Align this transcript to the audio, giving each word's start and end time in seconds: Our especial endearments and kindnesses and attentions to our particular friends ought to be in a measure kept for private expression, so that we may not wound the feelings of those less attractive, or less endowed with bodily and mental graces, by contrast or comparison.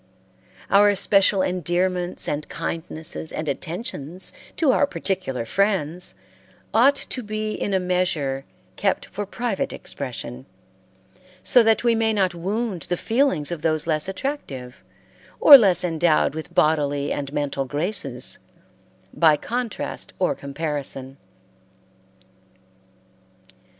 Our 0.71 0.89
especial 0.89 1.43
endearments 1.43 2.27
and 2.27 2.49
kindnesses 2.49 3.31
and 3.31 3.47
attentions 3.47 4.33
to 4.57 4.71
our 4.71 4.87
particular 4.87 5.45
friends 5.45 6.15
ought 6.73 6.95
to 6.95 7.21
be 7.21 7.51
in 7.53 7.71
a 7.71 7.79
measure 7.79 8.43
kept 8.77 9.05
for 9.05 9.27
private 9.27 9.71
expression, 9.71 10.47
so 11.43 11.61
that 11.61 11.83
we 11.83 11.93
may 11.93 12.13
not 12.13 12.33
wound 12.33 12.81
the 12.89 12.97
feelings 12.97 13.51
of 13.51 13.61
those 13.61 13.85
less 13.85 14.09
attractive, 14.09 14.83
or 15.39 15.55
less 15.55 15.83
endowed 15.83 16.33
with 16.33 16.55
bodily 16.55 17.11
and 17.11 17.31
mental 17.31 17.65
graces, 17.65 18.39
by 19.13 19.37
contrast 19.37 20.13
or 20.17 20.33
comparison. 20.33 21.17